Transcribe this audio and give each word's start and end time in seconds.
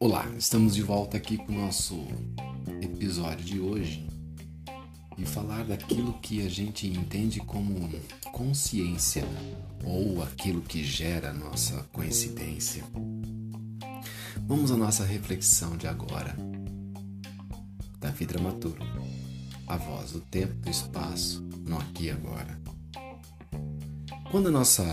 Olá, 0.00 0.26
estamos 0.38 0.74
de 0.74 0.82
volta 0.82 1.18
aqui 1.18 1.36
com 1.36 1.52
o 1.52 1.56
nosso 1.56 2.06
episódio 2.80 3.44
de 3.44 3.60
hoje 3.60 4.08
e 5.18 5.26
falar 5.26 5.64
daquilo 5.64 6.14
que 6.14 6.46
a 6.46 6.48
gente 6.48 6.86
entende 6.86 7.40
como 7.40 7.90
consciência 8.32 9.24
ou 9.84 10.22
aquilo 10.22 10.62
que 10.62 10.82
gera 10.82 11.32
nossa 11.32 11.82
coincidência. 11.92 12.84
Vamos 14.46 14.70
à 14.70 14.76
nossa 14.76 15.04
reflexão 15.04 15.76
de 15.76 15.86
agora. 15.86 16.34
Davi 18.00 18.24
Dramaturo, 18.24 18.82
a 19.66 19.76
voz 19.76 20.12
do 20.12 20.20
tempo 20.20 20.54
e 20.54 20.60
do 20.60 20.70
espaço, 20.70 21.42
no 21.66 21.76
aqui 21.76 22.04
e 22.04 22.10
agora. 22.10 22.67
Quando 24.30 24.48
a 24.48 24.50
nossa 24.50 24.84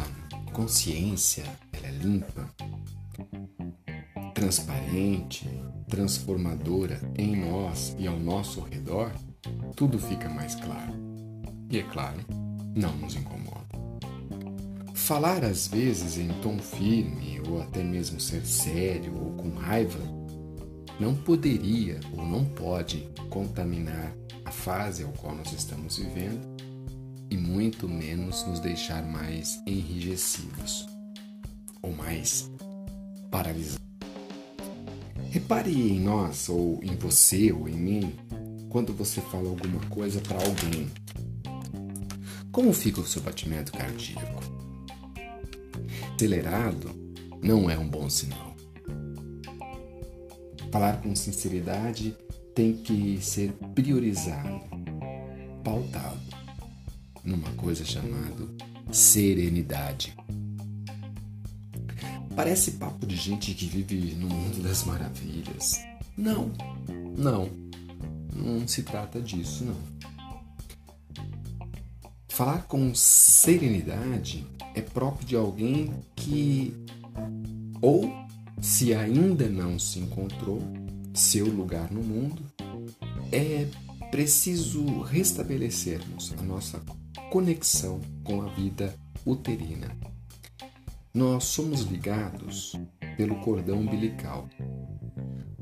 consciência 0.53 1.43
é 1.83 1.91
limpa, 1.91 2.49
transparente, 4.33 5.45
transformadora 5.89 7.01
em 7.17 7.35
nós 7.35 7.93
e 7.99 8.07
ao 8.07 8.17
nosso 8.17 8.61
redor, 8.61 9.11
tudo 9.75 9.99
fica 9.99 10.29
mais 10.29 10.55
claro. 10.55 10.93
E 11.69 11.79
é 11.79 11.83
claro, 11.83 12.21
não 12.73 12.95
nos 12.95 13.17
incomoda. 13.17 13.75
Falar 14.93 15.43
às 15.43 15.67
vezes 15.67 16.17
em 16.17 16.29
tom 16.41 16.57
firme 16.57 17.41
ou 17.45 17.61
até 17.61 17.83
mesmo 17.83 18.21
ser 18.21 18.45
sério 18.45 19.13
ou 19.21 19.33
com 19.33 19.49
raiva 19.49 19.99
não 20.97 21.13
poderia 21.13 21.99
ou 22.17 22.25
não 22.25 22.45
pode 22.45 23.09
contaminar 23.29 24.15
a 24.45 24.51
fase 24.51 25.03
ao 25.03 25.11
qual 25.11 25.35
nós 25.35 25.51
estamos 25.51 25.97
vivendo 25.97 26.54
e 27.35 27.37
muito 27.37 27.89
menos 27.89 28.47
nos 28.47 28.61
deixar 28.61 29.03
mais 29.03 29.61
enrijecidos 29.67 30.87
ou 31.81 31.91
mais 31.91 32.49
paralisados. 33.29 33.83
Repare 35.31 35.69
em 35.69 35.99
nós, 35.99 36.47
ou 36.47 36.79
em 36.81 36.95
você, 36.95 37.51
ou 37.51 37.67
em 37.67 37.75
mim, 37.75 38.15
quando 38.69 38.93
você 38.93 39.19
fala 39.19 39.49
alguma 39.49 39.81
coisa 39.89 40.21
para 40.21 40.37
alguém. 40.37 40.89
Como 42.53 42.71
fica 42.71 43.01
o 43.01 43.05
seu 43.05 43.21
batimento 43.21 43.73
cardíaco? 43.73 44.41
Acelerado 46.15 46.89
não 47.43 47.69
é 47.69 47.77
um 47.77 47.89
bom 47.89 48.09
sinal. 48.09 48.55
Falar 50.71 51.01
com 51.01 51.13
sinceridade 51.13 52.15
tem 52.53 52.77
que 52.77 53.19
ser 53.21 53.51
priorizado, 53.73 54.61
pautado 55.61 56.24
numa 57.25 57.49
coisa 57.51 57.83
chamada 57.83 58.47
serenidade. 58.91 60.15
Parece 62.35 62.71
papo 62.71 63.05
de 63.05 63.15
gente 63.15 63.53
que 63.53 63.65
vive 63.65 64.15
no 64.15 64.27
mundo 64.27 64.61
das 64.61 64.83
maravilhas. 64.83 65.79
Não, 66.17 66.51
não, 67.17 67.49
não 68.33 68.67
se 68.67 68.83
trata 68.83 69.21
disso, 69.21 69.63
não. 69.63 69.95
Falar 72.27 72.63
com 72.63 72.93
serenidade 72.93 74.45
é 74.73 74.81
próprio 74.81 75.25
de 75.25 75.35
alguém 75.37 75.93
que, 76.15 76.73
ou 77.81 78.13
se 78.61 78.93
ainda 78.93 79.47
não 79.47 79.79
se 79.79 79.99
encontrou 79.99 80.61
seu 81.13 81.45
lugar 81.47 81.89
no 81.89 82.03
mundo, 82.03 82.43
é 83.31 83.67
preciso 84.15 85.01
restabelecermos 85.01 86.33
a 86.39 86.41
nossa 86.41 86.81
conexão 87.29 87.99
com 88.23 88.41
a 88.41 88.45
vida 88.45 88.95
uterina 89.25 89.93
nós 91.13 91.43
somos 91.43 91.81
ligados 91.81 92.73
pelo 93.17 93.35
cordão 93.41 93.79
umbilical. 93.79 94.49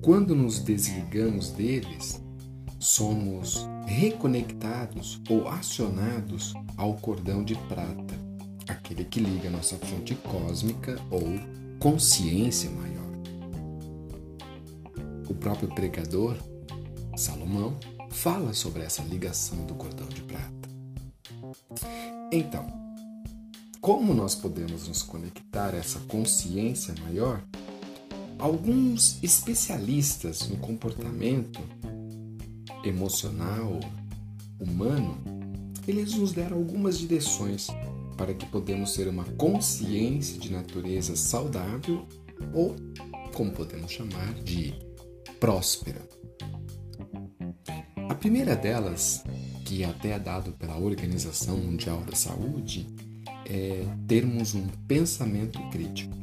Quando 0.02 0.36
nos 0.36 0.60
desligamos 0.60 1.50
deles, 1.50 2.22
somos 2.80 3.68
reconectados 3.88 5.20
ou 5.28 5.48
acionados 5.48 6.54
ao 6.78 6.96
cordão 6.96 7.44
de 7.44 7.56
prata, 7.56 8.16
aquele 8.68 9.04
que 9.04 9.20
liga 9.20 9.50
nossa 9.50 9.78
fonte 9.78 10.14
cósmica 10.14 11.00
ou 11.10 11.24
consciência 11.80 12.70
maior. 12.70 13.14
O 15.28 15.34
próprio 15.34 15.70
pregador, 15.70 16.36
Salomão, 17.16 17.78
fala 18.14 18.54
sobre 18.54 18.84
essa 18.84 19.02
ligação 19.02 19.66
do 19.66 19.74
cordão 19.74 20.08
de 20.08 20.22
prata. 20.22 20.70
Então, 22.32 22.66
como 23.82 24.14
nós 24.14 24.36
podemos 24.36 24.88
nos 24.88 25.04
conectar 25.04 25.74
a 25.74 25.78
essa 25.78 26.00
consciência 26.08 26.94
maior? 27.02 27.44
Alguns 28.40 29.22
especialistas 29.22 30.48
no 30.48 30.58
comportamento 30.58 31.60
emocional 32.84 33.80
humano, 34.60 35.18
eles 35.88 36.14
nos 36.14 36.32
deram 36.32 36.58
algumas 36.58 36.98
direções 36.98 37.68
para 38.18 38.34
que 38.34 38.46
podemos 38.46 38.94
ter 38.94 39.08
uma 39.08 39.26
consciência 39.38 40.40
de 40.40 40.52
natureza 40.52 41.16
saudável 41.16 42.08
ou, 42.54 42.76
como 43.34 43.52
podemos 43.52 43.92
chamar, 43.92 44.34
de 44.36 44.74
próspera. 45.40 46.02
Primeira 48.24 48.56
delas, 48.56 49.22
que 49.66 49.84
até 49.84 50.12
é 50.12 50.18
dado 50.18 50.54
pela 50.54 50.78
Organização 50.78 51.58
Mundial 51.58 52.00
da 52.04 52.16
Saúde, 52.16 52.88
é 53.46 53.86
termos 54.08 54.56
um 54.56 54.66
pensamento 54.88 55.60
crítico. 55.70 56.16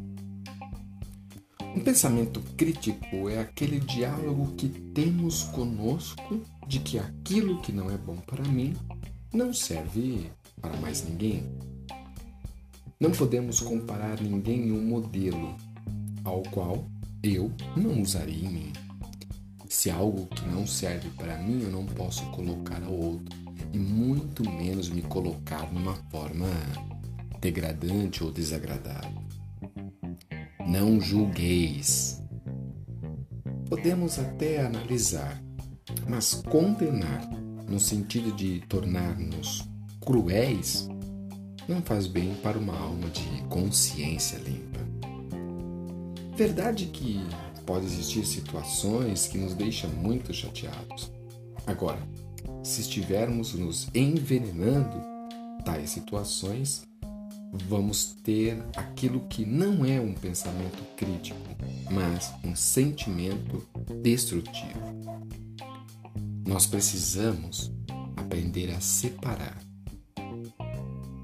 Um 1.76 1.80
pensamento 1.80 2.40
crítico 2.56 3.28
é 3.28 3.40
aquele 3.40 3.80
diálogo 3.80 4.54
que 4.54 4.70
temos 4.94 5.42
conosco 5.42 6.40
de 6.66 6.80
que 6.80 6.98
aquilo 6.98 7.60
que 7.60 7.70
não 7.70 7.90
é 7.90 7.98
bom 7.98 8.16
para 8.16 8.48
mim 8.48 8.74
não 9.30 9.52
serve 9.52 10.30
para 10.58 10.74
mais 10.78 11.06
ninguém. 11.06 11.54
Não 12.98 13.10
podemos 13.10 13.60
comparar 13.60 14.22
ninguém 14.22 14.68
em 14.68 14.72
um 14.72 14.86
modelo 14.86 15.54
ao 16.24 16.42
qual 16.44 16.82
eu 17.22 17.52
não 17.76 18.00
usaria 18.00 18.48
em 18.48 18.48
mim. 18.48 18.89
Se 19.70 19.88
algo 19.88 20.26
que 20.26 20.44
não 20.48 20.66
serve 20.66 21.08
para 21.10 21.38
mim, 21.38 21.62
eu 21.62 21.70
não 21.70 21.86
posso 21.86 22.28
colocar 22.32 22.82
ao 22.82 22.92
outro, 22.92 23.38
e 23.72 23.78
muito 23.78 24.42
menos 24.50 24.88
me 24.88 25.00
colocar 25.00 25.72
numa 25.72 25.94
forma 26.10 26.48
degradante 27.40 28.24
ou 28.24 28.32
desagradável. 28.32 29.22
Não 30.66 31.00
julgueis. 31.00 32.20
Podemos 33.68 34.18
até 34.18 34.66
analisar, 34.66 35.40
mas 36.08 36.34
condenar 36.34 37.30
no 37.68 37.78
sentido 37.78 38.32
de 38.32 38.58
tornar-nos 38.62 39.70
cruéis 40.00 40.88
não 41.68 41.80
faz 41.80 42.08
bem 42.08 42.34
para 42.42 42.58
uma 42.58 42.76
alma 42.76 43.08
de 43.08 43.44
consciência 43.44 44.36
limpa. 44.38 44.80
Verdade 46.36 46.86
que 46.86 47.20
pode 47.70 47.86
existir 47.86 48.26
situações 48.26 49.28
que 49.28 49.38
nos 49.38 49.54
deixam 49.54 49.88
muito 49.90 50.34
chateados. 50.34 51.08
Agora, 51.64 52.02
se 52.64 52.80
estivermos 52.80 53.54
nos 53.54 53.86
envenenando, 53.94 55.00
tais 55.64 55.90
situações 55.90 56.82
vamos 57.68 58.16
ter 58.24 58.60
aquilo 58.76 59.20
que 59.28 59.46
não 59.46 59.84
é 59.84 60.00
um 60.00 60.14
pensamento 60.14 60.82
crítico, 60.96 61.38
mas 61.88 62.32
um 62.42 62.56
sentimento 62.56 63.64
destrutivo. 64.02 64.80
Nós 66.44 66.66
precisamos 66.66 67.70
aprender 68.16 68.72
a 68.72 68.80
separar 68.80 69.56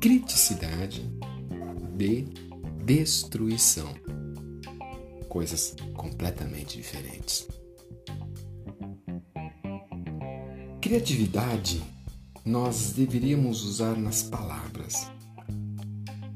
criticidade 0.00 1.02
de 1.96 2.24
destruição 2.84 3.92
coisas 5.36 5.76
completamente 5.92 6.78
diferentes. 6.78 7.46
Criatividade 10.80 11.84
nós 12.42 12.92
deveríamos 12.92 13.62
usar 13.62 13.98
nas 13.98 14.22
palavras 14.22 15.10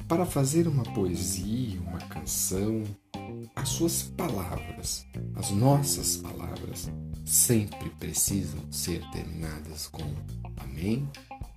para 0.06 0.26
fazer 0.26 0.68
uma 0.68 0.82
poesia, 0.82 1.80
uma 1.80 2.00
canção, 2.00 2.84
as 3.56 3.70
suas 3.70 4.02
palavras, 4.02 5.06
as 5.34 5.50
nossas 5.50 6.18
palavras, 6.18 6.90
sempre 7.24 7.88
precisam 7.98 8.70
ser 8.70 9.02
terminadas 9.12 9.86
com 9.86 10.02
Amém 10.58 11.08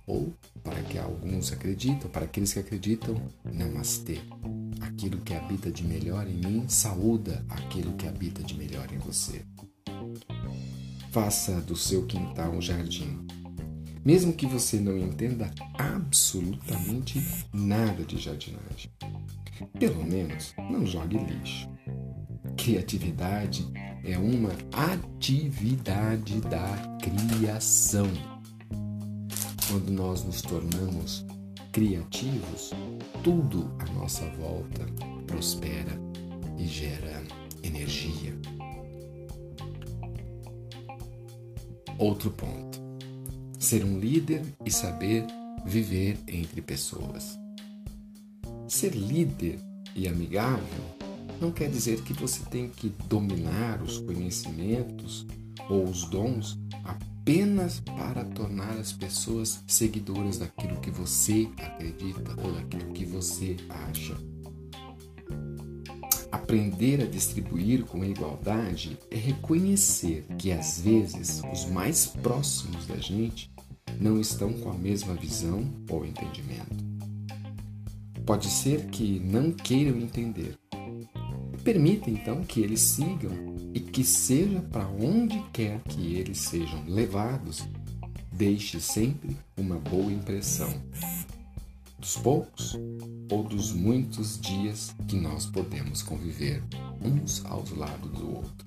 ou, 0.06 0.32
para 0.62 0.82
que 0.84 0.98
alguns 0.98 1.52
acreditam, 1.52 2.08
para 2.08 2.24
aqueles 2.24 2.54
que 2.54 2.60
acreditam, 2.60 3.20
Namastê. 3.44 4.22
Aquilo 4.94 5.20
que 5.22 5.34
habita 5.34 5.72
de 5.72 5.82
melhor 5.82 6.24
em 6.28 6.36
mim, 6.36 6.68
saúda 6.68 7.44
aquilo 7.48 7.92
que 7.94 8.06
habita 8.06 8.44
de 8.44 8.54
melhor 8.56 8.86
em 8.92 8.98
você. 8.98 9.44
Faça 11.10 11.60
do 11.60 11.74
seu 11.76 12.06
quintal 12.06 12.52
um 12.52 12.62
jardim. 12.62 13.26
mesmo 14.04 14.32
que 14.34 14.46
você 14.46 14.78
não 14.78 14.96
entenda 14.96 15.50
absolutamente 15.78 17.20
nada 17.52 18.04
de 18.04 18.18
jardinagem. 18.18 18.90
Pelo 19.78 20.04
menos 20.04 20.54
não 20.70 20.86
jogue 20.86 21.18
lixo. 21.18 21.68
Criatividade 22.56 23.66
é 24.04 24.16
uma 24.16 24.52
atividade 24.72 26.40
da 26.42 26.98
criação. 27.02 28.06
Quando 29.68 29.90
nós 29.90 30.22
nos 30.22 30.40
tornamos 30.42 31.24
criativos, 31.74 32.70
tudo 33.24 33.68
à 33.80 33.92
nossa 33.94 34.24
volta 34.36 34.86
prospera 35.26 35.98
e 36.56 36.68
gera 36.68 37.20
energia. 37.64 38.32
Outro 41.98 42.30
ponto: 42.30 42.80
ser 43.58 43.84
um 43.84 43.98
líder 43.98 44.44
e 44.64 44.70
saber 44.70 45.26
viver 45.66 46.16
entre 46.28 46.62
pessoas. 46.62 47.36
Ser 48.68 48.94
líder 48.94 49.58
e 49.96 50.06
amigável 50.06 50.84
não 51.40 51.50
quer 51.50 51.68
dizer 51.68 52.02
que 52.02 52.12
você 52.12 52.44
tem 52.50 52.68
que 52.68 52.88
dominar 53.08 53.82
os 53.82 53.98
conhecimentos 53.98 55.26
ou 55.68 55.82
os 55.82 56.04
dons 56.04 56.56
apenas 57.24 57.80
para 57.80 58.22
tornar 58.22 58.72
as 58.72 58.92
pessoas 58.92 59.64
seguidoras 59.66 60.36
daquilo 60.36 60.78
que 60.78 60.90
você 60.90 61.48
acredita 61.56 62.36
ou 62.42 62.52
daquilo 62.52 62.92
que 62.92 63.06
você 63.06 63.56
acha. 63.70 64.14
Aprender 66.30 67.00
a 67.00 67.06
distribuir 67.06 67.86
com 67.86 68.04
igualdade 68.04 68.98
é 69.10 69.16
reconhecer 69.16 70.26
que 70.36 70.52
às 70.52 70.80
vezes 70.80 71.40
os 71.50 71.64
mais 71.64 72.04
próximos 72.04 72.86
da 72.86 72.96
gente 72.96 73.50
não 73.98 74.20
estão 74.20 74.52
com 74.52 74.70
a 74.70 74.74
mesma 74.74 75.14
visão 75.14 75.64
ou 75.88 76.04
entendimento. 76.04 76.76
Pode 78.26 78.48
ser 78.48 78.84
que 78.88 79.18
não 79.18 79.50
queiram 79.50 79.96
entender. 79.96 80.58
Permita 81.62 82.10
então 82.10 82.42
que 82.42 82.60
eles 82.60 82.80
sigam 82.80 83.53
e 83.74 83.80
que 83.80 84.04
seja 84.04 84.60
para 84.60 84.86
onde 84.86 85.42
quer 85.52 85.80
que 85.80 86.14
eles 86.14 86.38
sejam 86.38 86.84
levados, 86.86 87.68
deixe 88.32 88.80
sempre 88.80 89.36
uma 89.56 89.76
boa 89.80 90.12
impressão 90.12 90.72
dos 91.98 92.16
poucos 92.16 92.78
ou 93.32 93.42
dos 93.42 93.72
muitos 93.72 94.40
dias 94.40 94.94
que 95.08 95.16
nós 95.16 95.46
podemos 95.46 96.02
conviver 96.02 96.62
uns 97.02 97.44
aos 97.46 97.70
lados 97.70 98.12
do 98.12 98.36
outro. 98.36 98.66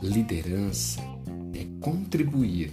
Liderança 0.00 1.00
é 1.52 1.66
contribuir 1.80 2.72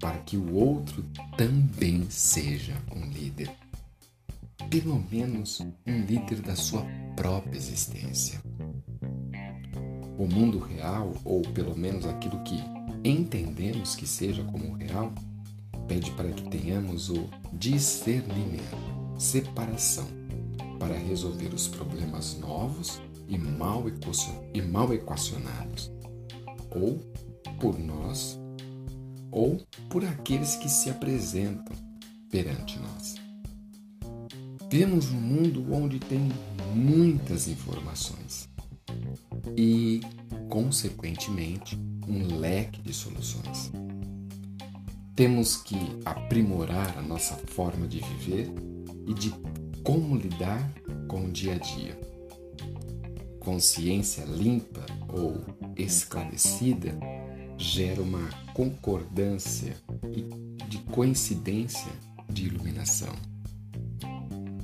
para 0.00 0.18
que 0.18 0.36
o 0.36 0.52
outro 0.54 1.04
também 1.36 2.10
seja 2.10 2.74
um 2.92 3.08
líder. 3.10 3.50
Pelo 4.68 5.00
menos 5.10 5.60
um 5.86 6.04
líder 6.06 6.40
da 6.40 6.56
sua 6.56 6.84
própria 7.14 7.56
existência. 7.56 8.47
O 10.18 10.26
mundo 10.26 10.58
real, 10.58 11.14
ou 11.24 11.42
pelo 11.42 11.78
menos 11.78 12.04
aquilo 12.04 12.42
que 12.42 12.60
entendemos 13.04 13.94
que 13.94 14.04
seja 14.04 14.42
como 14.42 14.72
real, 14.72 15.12
pede 15.86 16.10
para 16.10 16.32
que 16.32 16.42
tenhamos 16.50 17.08
o 17.08 17.28
discernimento, 17.52 18.76
separação, 19.16 20.08
para 20.76 20.98
resolver 20.98 21.54
os 21.54 21.68
problemas 21.68 22.36
novos 22.36 23.00
e 23.28 23.38
mal, 23.38 23.84
e 24.52 24.60
mal 24.60 24.92
equacionados, 24.92 25.88
ou 26.68 26.98
por 27.60 27.78
nós, 27.78 28.36
ou 29.30 29.62
por 29.88 30.04
aqueles 30.04 30.56
que 30.56 30.68
se 30.68 30.90
apresentam 30.90 31.76
perante 32.28 32.76
nós. 32.80 33.14
Vivemos 34.68 35.12
um 35.12 35.20
mundo 35.20 35.64
onde 35.72 36.00
tem 36.00 36.28
muitas 36.74 37.46
informações 37.46 38.48
e, 39.56 40.00
consequentemente, 40.48 41.78
um 42.06 42.38
leque 42.38 42.80
de 42.82 42.92
soluções. 42.92 43.70
Temos 45.14 45.56
que 45.56 45.76
aprimorar 46.04 46.96
a 46.96 47.02
nossa 47.02 47.34
forma 47.34 47.86
de 47.86 48.00
viver 48.00 48.50
e 49.06 49.14
de 49.14 49.32
como 49.82 50.16
lidar 50.16 50.72
com 51.08 51.24
o 51.24 51.30
dia 51.30 51.54
a 51.54 51.58
dia. 51.58 51.98
Consciência 53.40 54.24
limpa 54.24 54.84
ou 55.08 55.42
esclarecida 55.76 56.96
gera 57.56 58.00
uma 58.00 58.28
concordância 58.54 59.76
de 60.68 60.78
coincidência 60.92 61.90
de 62.28 62.46
iluminação. 62.46 63.12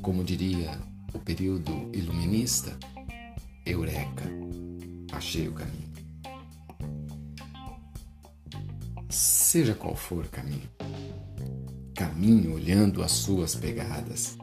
Como 0.03 0.23
diria 0.23 0.79
o 1.13 1.19
período 1.19 1.73
iluminista, 1.93 2.77
Eureka, 3.67 4.25
achei 5.13 5.49
o 5.49 5.53
caminho. 5.53 5.85
seja 9.55 9.73
qual 9.73 9.95
for 9.95 10.25
o 10.25 10.29
caminho. 10.29 10.69
Caminhe 11.95 12.49
olhando 12.49 13.05
as 13.05 13.13
suas 13.13 13.55
pegadas. 13.55 14.37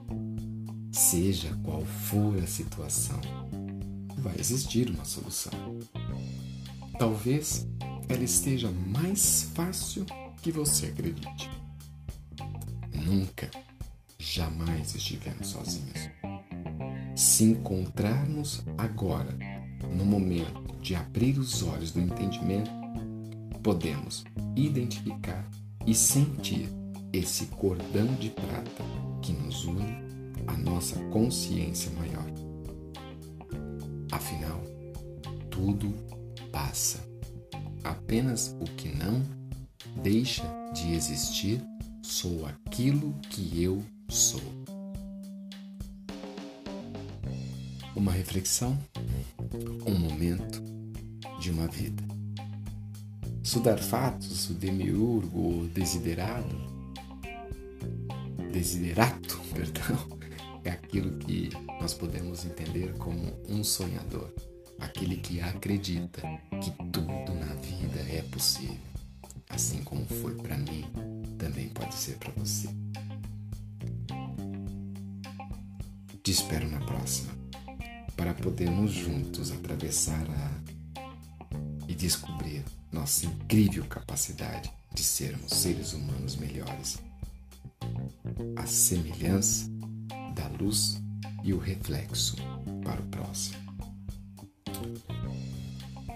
Seja 0.90 1.54
qual 1.66 1.84
for 1.86 2.38
a 2.38 2.48
situação, 2.48 3.20
vai 4.20 4.34
existir 4.40 4.90
uma 4.90 5.04
solução. 5.04 5.52
Talvez 6.98 7.68
ela 8.08 8.24
esteja 8.24 8.72
mais 8.72 9.52
fácil 9.54 10.06
que 10.42 10.50
você 10.50 10.86
acredite. 10.86 11.50
Nunca, 12.94 13.52
jamais 14.18 14.96
estivemos 14.96 15.48
sozinhos. 15.48 16.21
Se 17.22 17.44
encontrarmos 17.44 18.64
agora, 18.80 19.38
no 19.96 20.04
momento 20.04 20.76
de 20.82 20.96
abrir 20.96 21.38
os 21.38 21.62
olhos 21.62 21.92
do 21.92 22.02
entendimento, 22.02 22.72
podemos 23.62 24.24
identificar 24.56 25.48
e 25.86 25.94
sentir 25.94 26.68
esse 27.14 27.46
cordão 27.46 28.08
de 28.16 28.32
prata 28.32 28.84
que 29.22 29.34
nos 29.34 29.66
une 29.66 30.00
à 30.48 30.58
nossa 30.58 31.00
consciência 31.12 31.92
maior. 31.92 32.26
Afinal, 34.12 34.60
tudo 35.52 35.94
passa. 36.52 37.08
Apenas 37.84 38.58
o 38.60 38.66
que 38.66 38.90
não 38.90 39.22
deixa 40.02 40.44
de 40.74 40.94
existir 40.94 41.64
sou 42.02 42.48
aquilo 42.48 43.14
que 43.30 43.62
eu 43.62 43.84
sou. 44.10 44.42
Uma 48.02 48.14
reflexão, 48.14 48.76
um 49.86 49.94
momento 49.94 50.60
de 51.40 51.52
uma 51.52 51.68
vida. 51.68 52.02
Sudarfatos, 53.44 54.50
o 54.50 54.56
demiurgo, 54.56 55.60
o 55.60 55.68
desiderado, 55.68 56.56
desiderato, 58.52 59.40
perdão, 59.54 60.18
é 60.64 60.72
aquilo 60.72 61.20
que 61.20 61.52
nós 61.80 61.94
podemos 61.94 62.44
entender 62.44 62.92
como 62.98 63.40
um 63.48 63.64
sonhador, 63.64 64.34
aquele 64.80 65.18
que 65.18 65.40
acredita 65.40 66.24
que 66.60 66.72
tudo 66.92 67.36
na 67.36 67.54
vida 67.54 68.00
é 68.10 68.24
possível. 68.24 68.80
Assim 69.48 69.84
como 69.84 70.08
foi 70.08 70.34
para 70.34 70.58
mim, 70.58 70.86
também 71.38 71.70
pode 71.70 71.94
ser 71.94 72.18
para 72.18 72.32
você. 72.32 72.68
Te 76.24 76.32
espero 76.32 76.68
na 76.68 76.80
próxima, 76.80 77.41
para 78.16 78.34
podermos 78.34 78.92
juntos 78.92 79.52
atravessar 79.52 80.26
a 80.30 80.72
e 81.88 81.94
descobrir 81.94 82.64
nossa 82.92 83.26
incrível 83.26 83.86
capacidade 83.86 84.72
de 84.94 85.04
sermos 85.04 85.52
seres 85.54 85.94
humanos 85.94 86.36
melhores. 86.36 87.00
A 88.56 88.66
semelhança 88.66 89.70
da 90.36 90.48
luz 90.60 91.02
e 91.44 91.54
o 91.54 91.60
reflexo 91.60 92.36
para 92.84 93.02
o 93.02 93.06
próximo. 93.08 93.58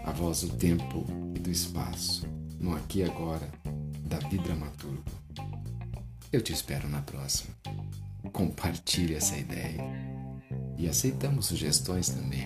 A 0.05 0.11
voz 0.11 0.41
do 0.41 0.49
tempo 0.55 1.05
e 1.35 1.39
do 1.39 1.49
espaço, 1.49 2.27
no 2.59 2.75
aqui 2.75 2.99
e 2.99 3.03
agora, 3.03 3.51
Davi 4.05 4.37
Dramaturgo. 4.37 5.03
Eu 6.31 6.41
te 6.41 6.53
espero 6.53 6.87
na 6.87 7.01
próxima. 7.01 7.55
Compartilhe 8.31 9.15
essa 9.15 9.37
ideia. 9.37 10.14
E 10.77 10.87
aceitamos 10.87 11.47
sugestões 11.47 12.09
também. 12.09 12.45